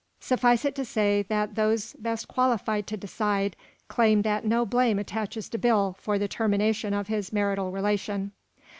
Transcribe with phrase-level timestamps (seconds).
[0.19, 3.55] Suffice it to say that those best qualified to decide,
[3.87, 8.31] claim that no blame attaches to Bill for the termination of his marital relation.